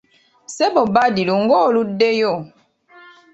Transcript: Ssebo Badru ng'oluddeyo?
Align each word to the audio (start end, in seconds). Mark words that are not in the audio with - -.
Ssebo 0.47 0.81
Badru 0.93 1.35
ng'oluddeyo? 1.43 2.33